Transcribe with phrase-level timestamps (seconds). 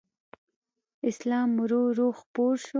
[1.09, 2.69] اسلام ورو ورو خپور شو